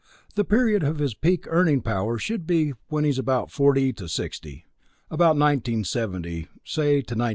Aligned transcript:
The 0.33 0.43
period 0.43 0.81
of 0.81 0.97
his 0.97 1.13
peak 1.13 1.45
earning 1.47 1.81
power 1.81 2.17
should 2.17 2.47
be 2.47 2.73
when 2.87 3.03
he's 3.03 3.19
about 3.19 3.51
forty 3.51 3.93
to 3.93 4.07
sixty 4.09 4.65
about 5.11 5.37
1970, 5.37 6.47
say, 6.65 6.85
to 6.85 7.13
1990. 7.13 7.29